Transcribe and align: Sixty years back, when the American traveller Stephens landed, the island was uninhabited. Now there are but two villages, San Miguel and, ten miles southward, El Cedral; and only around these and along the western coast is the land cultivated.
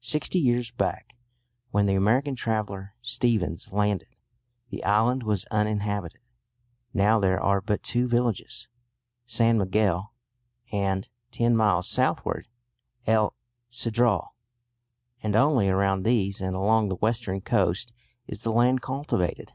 Sixty 0.00 0.40
years 0.40 0.72
back, 0.72 1.16
when 1.70 1.86
the 1.86 1.94
American 1.94 2.34
traveller 2.34 2.96
Stephens 3.00 3.72
landed, 3.72 4.08
the 4.70 4.82
island 4.82 5.22
was 5.22 5.44
uninhabited. 5.52 6.18
Now 6.92 7.20
there 7.20 7.40
are 7.40 7.60
but 7.60 7.84
two 7.84 8.08
villages, 8.08 8.66
San 9.24 9.56
Miguel 9.56 10.12
and, 10.72 11.08
ten 11.30 11.56
miles 11.56 11.88
southward, 11.88 12.48
El 13.06 13.34
Cedral; 13.70 14.30
and 15.22 15.36
only 15.36 15.68
around 15.68 16.02
these 16.02 16.40
and 16.40 16.56
along 16.56 16.88
the 16.88 16.96
western 16.96 17.40
coast 17.40 17.92
is 18.26 18.42
the 18.42 18.50
land 18.50 18.82
cultivated. 18.82 19.52